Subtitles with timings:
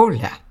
[0.00, 0.42] Hola,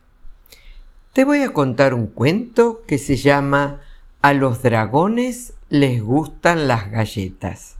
[1.13, 3.79] te voy a contar un cuento que se llama
[4.21, 7.77] A los dragones les gustan las galletas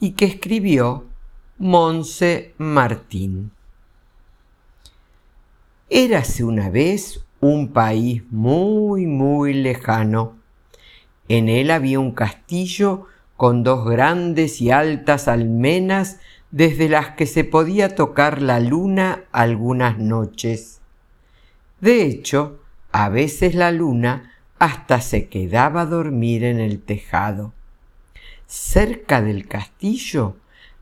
[0.00, 1.04] y que escribió
[1.56, 3.52] Monse Martín.
[5.88, 10.36] Érase una vez un país muy, muy lejano.
[11.28, 13.06] En él había un castillo
[13.36, 16.18] con dos grandes y altas almenas
[16.50, 20.78] desde las que se podía tocar la luna algunas noches.
[21.80, 22.60] De hecho,
[22.92, 27.52] a veces la luna hasta se quedaba a dormir en el tejado.
[28.46, 30.36] Cerca del castillo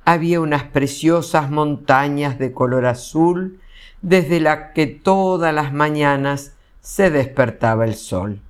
[0.05, 3.60] había unas preciosas montañas de color azul
[4.02, 8.41] desde las que todas las mañanas se despertaba el sol.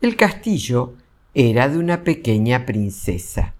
[0.00, 0.94] El castillo
[1.34, 3.54] era de una pequeña princesa.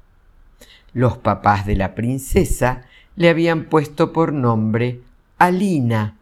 [0.92, 2.82] Los papás de la princesa
[3.16, 5.00] le habían puesto por nombre
[5.38, 6.17] Alina,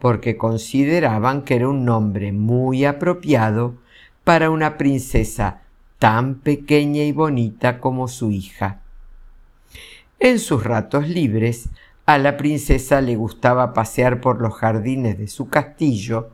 [0.00, 3.74] porque consideraban que era un nombre muy apropiado
[4.24, 5.62] para una princesa
[5.98, 8.80] tan pequeña y bonita como su hija.
[10.20, 11.68] En sus ratos libres,
[12.06, 16.30] a la princesa le gustaba pasear por los jardines de su castillo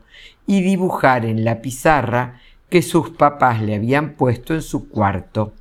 [0.47, 2.39] y dibujar en la pizarra
[2.69, 5.53] que sus papás le habían puesto en su cuarto.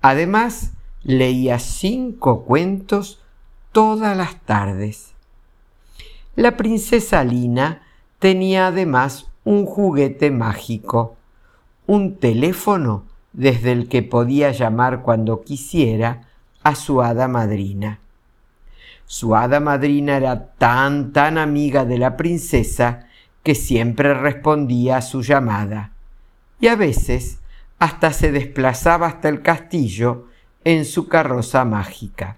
[0.00, 3.20] Además, leía cinco cuentos
[3.72, 5.14] todas las tardes.
[6.38, 7.82] La princesa Lina
[8.20, 11.16] tenía además un juguete mágico,
[11.88, 16.28] un teléfono desde el que podía llamar cuando quisiera
[16.62, 17.98] a su hada madrina.
[19.04, 23.08] Su hada madrina era tan tan amiga de la princesa
[23.42, 25.90] que siempre respondía a su llamada
[26.60, 27.40] y a veces
[27.80, 30.28] hasta se desplazaba hasta el castillo
[30.62, 32.36] en su carroza mágica.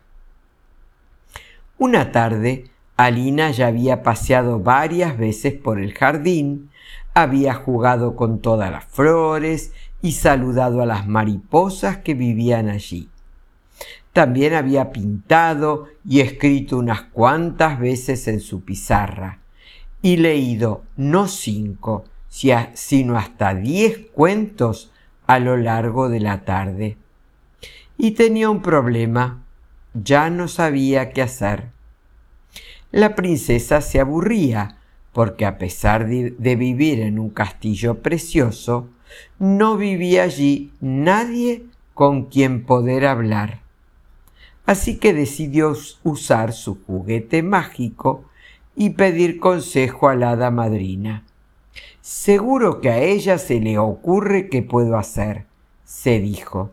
[1.77, 2.71] Una tarde
[3.05, 6.69] Alina ya había paseado varias veces por el jardín,
[7.15, 13.09] había jugado con todas las flores y saludado a las mariposas que vivían allí.
[14.13, 19.39] También había pintado y escrito unas cuantas veces en su pizarra
[20.03, 24.93] y leído no cinco, sino hasta diez cuentos
[25.27, 26.99] a lo largo de la tarde.
[27.97, 29.43] Y tenía un problema,
[29.95, 31.80] ya no sabía qué hacer
[32.93, 34.79] la princesa se aburría,
[35.13, 38.89] porque a pesar de, vivir en un castillo precioso,
[39.39, 41.65] no vivía allí nadie
[41.95, 43.61] con quien poder hablar.
[44.67, 48.25] Así que decidió usar su juguete mágico
[48.77, 51.25] y pedir consejo a la hada madrina.
[52.01, 55.47] Seguro que a ella se le ocurre qué puedo hacer,
[55.85, 56.71] se dijo.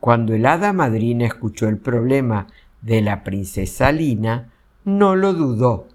[0.00, 2.46] Cuando el hada madrina escuchó el problema
[2.80, 4.52] de la princesa Lina,
[4.88, 5.86] no lo dudó.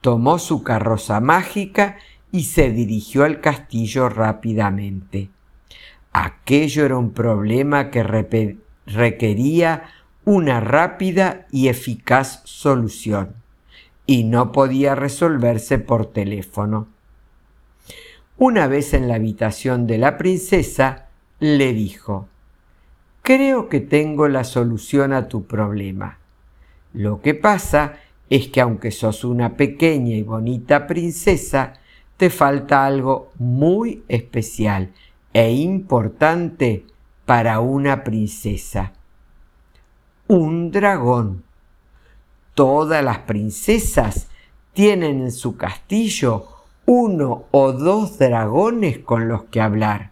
[0.00, 1.98] Tomó su carroza mágica
[2.32, 5.28] y se dirigió al castillo rápidamente.
[6.12, 8.02] Aquello era un problema que
[8.86, 9.90] requería
[10.24, 13.34] una rápida y eficaz solución
[14.06, 16.88] y no podía resolverse por teléfono.
[18.38, 21.08] Una vez en la habitación de la princesa,
[21.40, 22.26] le dijo,
[23.22, 26.18] Creo que tengo la solución a tu problema.
[26.92, 27.98] Lo que pasa
[28.30, 31.74] es que aunque sos una pequeña y bonita princesa,
[32.16, 34.90] te falta algo muy especial
[35.32, 36.84] e importante
[37.24, 38.92] para una princesa.
[40.26, 41.44] Un dragón.
[42.54, 44.28] Todas las princesas
[44.72, 46.48] tienen en su castillo
[46.86, 50.10] uno o dos dragones con los que hablar,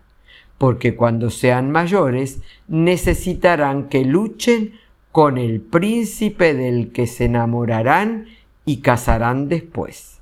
[0.59, 4.75] porque cuando sean mayores necesitarán que luchen
[5.17, 8.27] con el príncipe del que se enamorarán
[8.67, 10.21] y casarán después.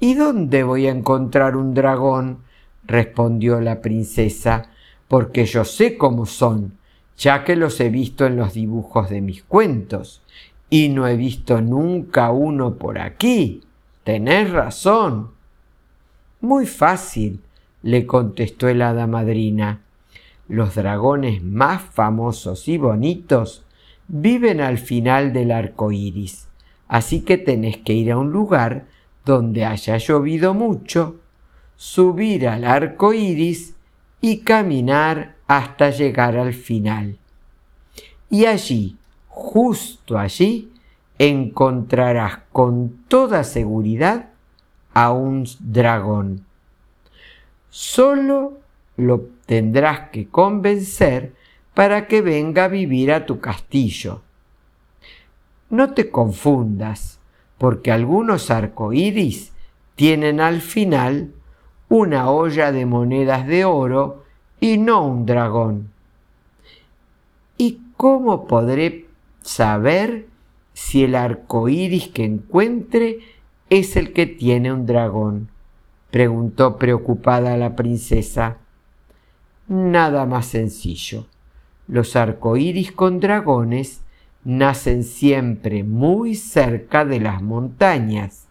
[0.00, 2.38] ¿Y dónde voy a encontrar un dragón?
[2.84, 4.70] respondió la princesa,
[5.06, 6.78] porque yo sé cómo son,
[7.16, 10.20] ya que los he visto en los dibujos de mis cuentos,
[10.68, 13.62] y no he visto nunca uno por aquí.
[14.02, 15.30] Tenés razón.
[16.40, 17.38] Muy fácil,
[17.84, 19.84] le contestó el hada madrina
[20.48, 23.64] los dragones más famosos y bonitos
[24.08, 26.48] viven al final del arco iris,
[26.88, 28.86] así que tenés que ir a un lugar
[29.24, 31.16] donde haya llovido mucho,
[31.76, 33.74] subir al arco iris
[34.20, 37.18] y caminar hasta llegar al final.
[38.30, 38.96] Y allí,
[39.28, 40.72] justo allí,
[41.18, 44.30] encontrarás con toda seguridad
[44.92, 46.44] a un dragón.
[47.70, 48.63] Solo
[48.96, 51.34] lo tendrás que convencer
[51.74, 54.22] para que venga a vivir a tu castillo.
[55.70, 57.18] No te confundas,
[57.58, 59.52] porque algunos arcoíris
[59.96, 61.32] tienen al final
[61.88, 64.24] una olla de monedas de oro
[64.60, 65.90] y no un dragón.
[67.56, 69.06] ¿Y cómo podré
[69.42, 70.26] saber
[70.72, 73.20] si el arco iris que encuentre
[73.70, 75.48] es el que tiene un dragón?
[76.10, 78.58] preguntó preocupada la princesa.
[79.68, 81.26] Nada más sencillo.
[81.88, 84.02] Los arcoíris con dragones
[84.44, 88.46] nacen siempre muy cerca de las montañas,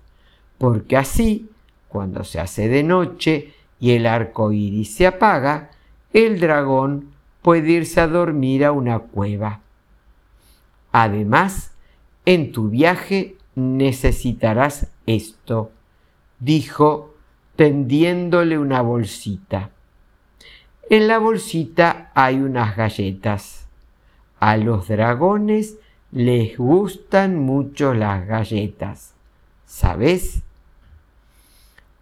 [0.57, 1.49] porque así,
[1.87, 5.69] cuando se hace de noche y el arco iris se apaga,
[6.13, 7.11] el dragón
[7.41, 9.61] puede irse a dormir a una cueva.
[10.91, 11.71] Además,
[12.25, 15.71] en tu viaje necesitarás esto,
[16.39, 17.13] dijo
[17.55, 19.72] tendiéndole una bolsita.
[20.89, 23.65] En la bolsita hay unas galletas.
[24.39, 25.77] A los dragones
[26.11, 29.13] les gustan mucho las galletas.
[29.65, 30.41] ¿Sabes?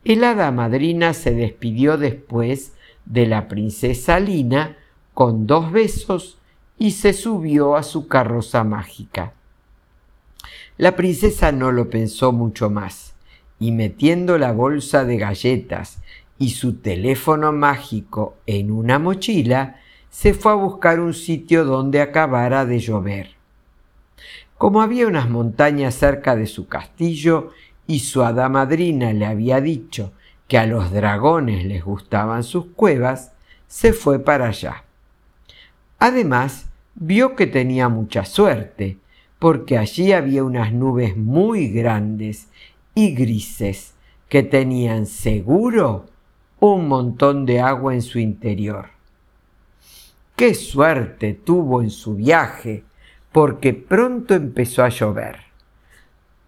[0.03, 2.73] El hada madrina se despidió después
[3.05, 4.77] de la princesa Lina
[5.13, 6.39] con dos besos
[6.79, 9.33] y se subió a su carroza mágica.
[10.77, 13.13] La princesa no lo pensó mucho más
[13.59, 15.99] y metiendo la bolsa de galletas
[16.41, 19.75] y su teléfono mágico en una mochila,
[20.09, 23.35] se fue a buscar un sitio donde acabara de llover.
[24.57, 27.51] Como había unas montañas cerca de su castillo
[27.85, 30.13] y su hada madrina le había dicho
[30.47, 33.33] que a los dragones les gustaban sus cuevas,
[33.67, 34.83] se fue para allá.
[35.99, 38.97] Además, vio que tenía mucha suerte,
[39.37, 42.47] porque allí había unas nubes muy grandes
[42.95, 43.93] y grises
[44.27, 46.07] que tenían seguro
[46.63, 48.89] un montón de agua en su interior.
[50.35, 52.83] Qué suerte tuvo en su viaje,
[53.31, 55.37] porque pronto empezó a llover.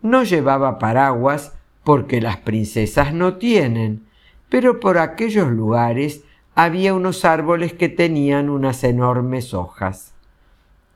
[0.04, 4.06] No llevaba paraguas porque las princesas no tienen,
[4.50, 6.24] pero por aquellos lugares
[6.54, 10.14] había unos árboles que tenían unas enormes hojas.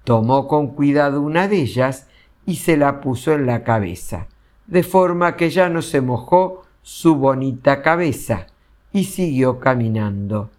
[0.03, 2.05] Tomó con cuidado una de ellas
[2.45, 4.27] y se la puso en la cabeza,
[4.67, 8.45] de forma que ya no se mojó su bonita cabeza
[8.93, 10.49] y siguió caminando.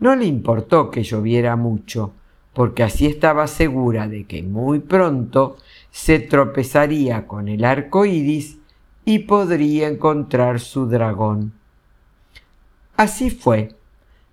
[0.00, 2.12] No le importó que lloviera mucho,
[2.52, 5.56] porque así estaba segura de que muy pronto
[5.90, 8.58] se tropezaría con el arco iris
[9.04, 11.52] y podría encontrar su dragón.
[12.96, 13.74] Así fue.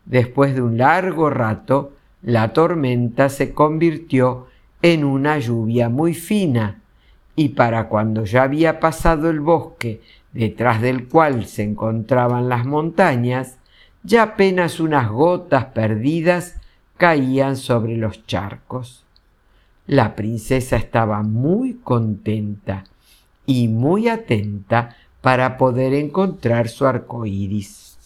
[0.06, 4.48] Después de un largo rato, la tormenta se convirtió
[4.82, 6.82] en una lluvia muy fina,
[7.36, 10.02] y para cuando ya había pasado el bosque
[10.36, 13.58] detrás del cual se encontraban las montañas,
[14.04, 16.56] ya apenas unas gotas perdidas
[16.98, 19.06] caían sobre los charcos.
[19.88, 22.84] La princesa estaba muy contenta
[23.46, 27.98] y muy atenta para poder encontrar su arco iris.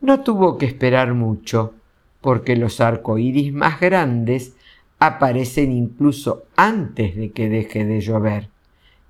[0.00, 1.74] No tuvo que esperar mucho,
[2.22, 4.54] porque los arcoíris más grandes
[4.98, 8.48] aparecen incluso antes de que deje de llover,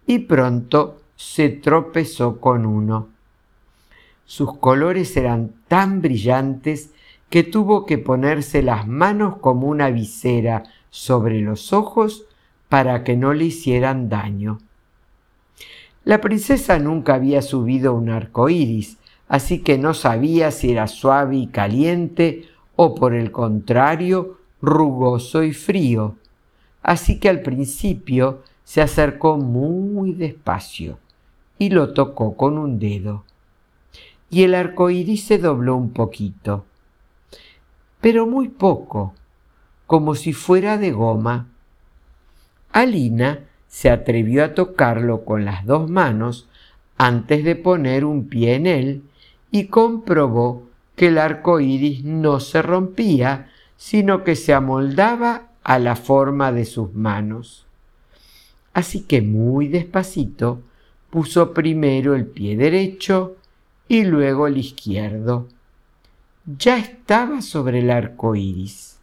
[0.07, 3.09] y pronto se tropezó con uno.
[4.27, 6.91] Sus colores eran tan brillantes
[7.31, 12.27] que tuvo que ponerse las manos como una visera sobre los ojos
[12.69, 14.59] para que no le hicieran daño.
[16.05, 21.37] La princesa nunca había subido un arco iris, así que no sabía si era suave
[21.37, 26.17] y caliente o por el contrario rugoso y frío.
[26.83, 30.99] Así que al principio se acercó muy despacio
[31.59, 33.25] y lo tocó con un dedo.
[34.31, 36.65] Y el arco iris se dobló un poquito,
[38.01, 39.15] pero muy poco,
[39.87, 41.49] como si fuera de goma.
[42.73, 46.49] Alina se atrevió a tocarlo con las dos manos
[46.99, 49.03] antes de poner un pie en él
[49.51, 50.65] y comprobó
[50.97, 56.65] que el arco iris no se rompía, sino que se amoldaba a la forma de
[56.65, 57.67] sus manos.
[58.73, 60.63] Así que muy despacito
[61.11, 63.37] puso primero el pie derecho
[63.89, 65.49] y luego el izquierdo.
[66.45, 68.99] Ya estaba sobre el arco iris.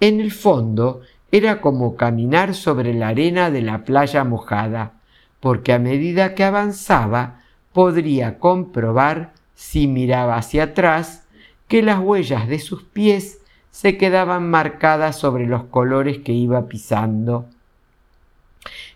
[0.00, 1.00] En el fondo
[1.32, 4.92] era como caminar sobre la arena de la playa mojada,
[5.40, 7.40] porque a medida que avanzaba
[7.72, 11.24] podría comprobar, si miraba hacia atrás,
[11.68, 13.40] que las huellas de sus pies
[13.70, 17.46] se quedaban marcadas sobre los colores que iba pisando.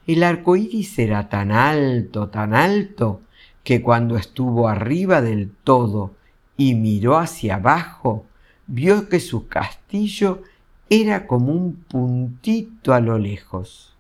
[0.09, 3.21] El arco iris era tan alto, tan alto,
[3.63, 6.15] que cuando estuvo arriba del todo
[6.57, 8.25] y miró hacia abajo,
[8.67, 10.43] vio que su castillo
[10.89, 13.95] era como un puntito a lo lejos.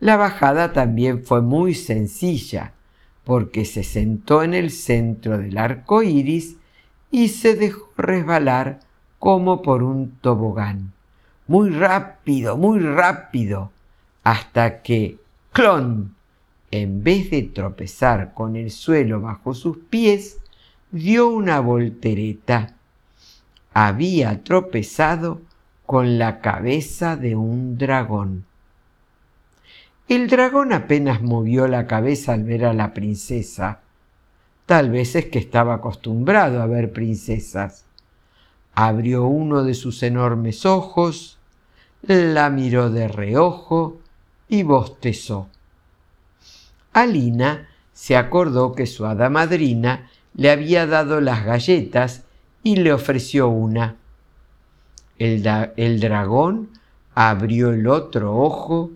[0.00, 2.72] La bajada también fue muy sencilla,
[3.24, 6.56] porque se sentó en el centro del arco iris
[7.10, 8.80] y se dejó resbalar
[9.18, 10.94] como por un tobogán.
[11.46, 13.72] Muy rápido, muy rápido,
[14.28, 15.16] hasta que,
[15.54, 16.14] clon,
[16.70, 20.36] en vez de tropezar con el suelo bajo sus pies,
[20.90, 22.74] dio una voltereta.
[23.72, 25.40] Había tropezado
[25.86, 28.44] con la cabeza de un dragón.
[30.08, 33.80] El dragón apenas movió la cabeza al ver a la princesa.
[34.66, 37.86] Tal vez es que estaba acostumbrado a ver princesas.
[38.74, 41.38] Abrió uno de sus enormes ojos,
[42.02, 44.02] la miró de reojo
[44.48, 45.48] y bostezó.
[46.92, 52.24] Alina se acordó que su hada madrina le había dado las galletas
[52.62, 53.96] y le ofreció una.
[55.18, 55.44] El,
[55.76, 56.70] el, dragón
[57.14, 58.92] abrió el otro ojo,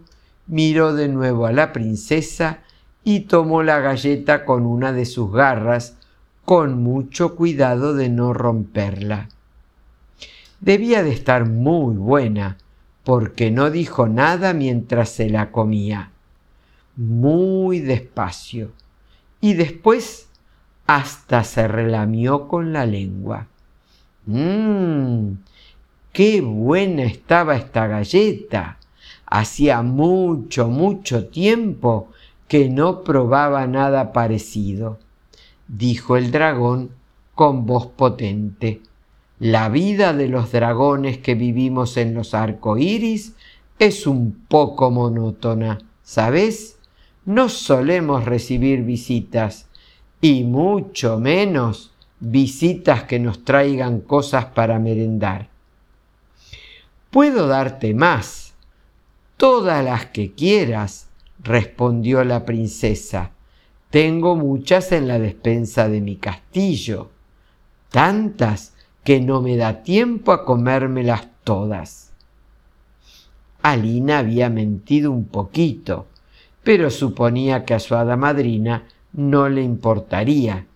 [0.47, 2.61] miró de nuevo a la princesa
[3.05, 5.97] y tomó la galleta con una de sus garras,
[6.45, 9.29] con mucho cuidado de no romperla.
[10.61, 12.59] Debía de estar muy buena,
[13.05, 16.11] porque no dijo nada mientras se la comía.
[16.97, 18.71] Muy despacio.
[19.41, 20.29] Y después
[20.87, 23.47] hasta se relamió con la lengua.
[24.27, 25.35] ¡Mmm!
[26.13, 28.79] ¡Qué buena estaba esta galleta!
[29.27, 32.09] Hacía mucho, mucho tiempo
[32.49, 34.99] que no probaba nada parecido,
[35.69, 36.91] dijo el dragón
[37.35, 38.83] con voz potente.
[39.43, 43.35] La vida de los dragones que vivimos en los arcoíris
[43.81, 46.79] es un poco monótona, ¿sabes?
[47.25, 49.67] No solemos recibir visitas
[50.21, 55.49] y mucho menos visitas que nos traigan cosas para merendar.
[57.11, 58.55] Puedo darte más,
[59.37, 61.09] todas las que quieras,
[61.43, 63.33] respondió la princesa.
[63.91, 67.11] Tengo muchas en la despensa de mi castillo,
[67.91, 68.72] tantas
[69.05, 72.13] que no me da tiempo a comérmelas todas.
[73.63, 76.07] Alina había mentido un poquito,
[76.63, 80.67] pero suponía que a su hada madrina no le importaría,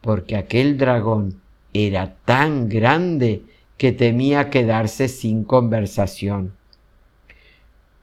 [0.00, 1.40] porque aquel dragón
[1.72, 3.42] era tan grande
[3.76, 6.52] que temía quedarse sin conversación.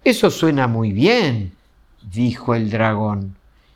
[0.04, 1.54] Eso suena muy bien,
[2.12, 3.36] dijo el dragón.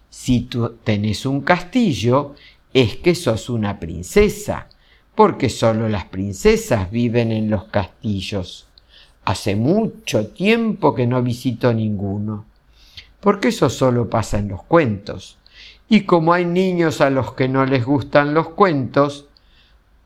[0.09, 2.35] Si tú tenés un castillo,
[2.73, 4.67] es que sos una princesa,
[5.17, 8.67] porque solo las princesas viven en los castillos.
[9.25, 12.45] Hace mucho tiempo que no visito ninguno,
[13.19, 15.39] porque eso solo pasa en los cuentos.
[15.89, 19.25] Y como hay niños a los que no les gustan los cuentos,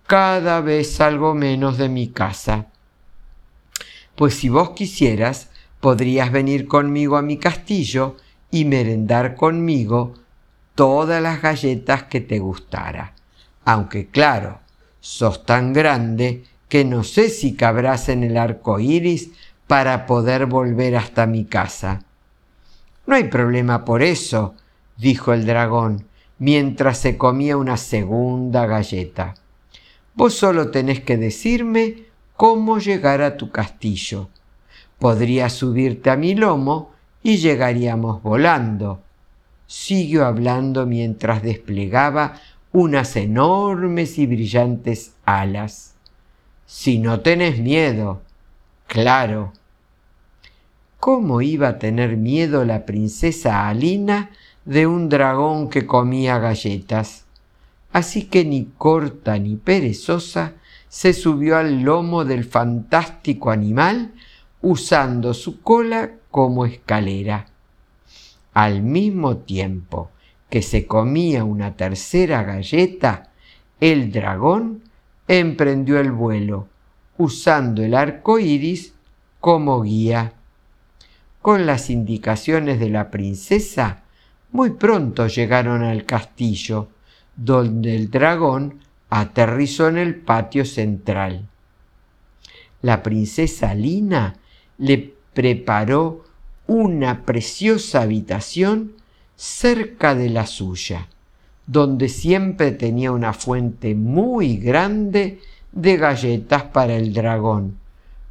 [0.07, 2.67] cada vez salgo menos de mi casa.
[4.15, 5.49] Pues si vos quisieras,
[5.81, 8.15] podrías venir conmigo a mi castillo
[8.49, 10.13] y merendar conmigo
[10.73, 13.13] todas las galletas que te gustara.
[13.65, 14.61] Aunque claro,
[15.01, 19.31] sos tan grande que no sé si cabrás en el arco iris
[19.67, 22.03] para poder volver hasta mi casa.
[23.05, 24.55] No hay problema por eso,
[24.95, 26.05] dijo el dragón,
[26.37, 29.33] mientras se comía una segunda galleta.
[30.13, 32.03] Vos solo tenés que decirme
[32.37, 34.29] cómo llegar a tu castillo.
[34.99, 36.91] Podrías subirte a mi lomo
[37.23, 39.01] y llegaríamos volando.
[39.67, 42.35] Siguió hablando mientras desplegaba
[42.71, 45.95] unas enormes y brillantes alas.
[46.65, 48.21] Si no tenés miedo,
[48.87, 49.53] claro.
[50.99, 54.29] ¿Cómo iba a tener miedo la princesa Alina
[54.65, 57.25] de un dragón que comía galletas.
[57.91, 60.53] Así que ni corta ni perezosa
[60.87, 64.13] se subió al lomo del fantástico animal
[64.61, 67.47] usando su cola como escalera.
[68.53, 70.11] Al mismo tiempo
[70.51, 73.31] que se comía una tercera galleta,
[73.79, 74.83] el dragón
[75.29, 76.67] emprendió el vuelo,
[77.17, 78.93] usando el arco iris
[79.39, 80.33] como guía.
[81.41, 84.03] Con las indicaciones de la princesa,
[84.51, 86.89] muy pronto llegaron al castillo,
[87.37, 91.47] donde el dragón aterrizó en el patio central.
[92.81, 94.35] La princesa Lina
[94.77, 96.25] le preparó
[96.67, 99.00] una preciosa habitación
[99.41, 101.07] cerca de la suya,
[101.65, 105.39] donde siempre tenía una fuente muy grande
[105.71, 107.79] de galletas para el dragón,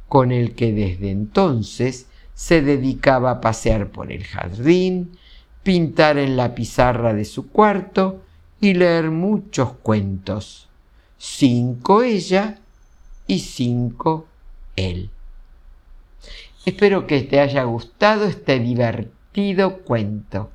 [0.07, 5.17] con el que desde entonces se dedicaba a pasear por el jardín,
[5.63, 8.21] pintar en la pizarra de su cuarto
[8.61, 10.69] y leer muchos cuentos.
[11.17, 12.59] Cinco ella
[13.27, 14.27] y cinco
[14.77, 15.09] él.
[16.65, 20.51] Espero que te haya gustado este divertido cuento.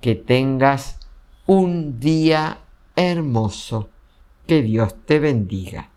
[0.00, 0.98] Que tengas
[1.46, 2.58] un día
[2.94, 3.88] hermoso.
[4.46, 5.90] Que Dios te bendiga.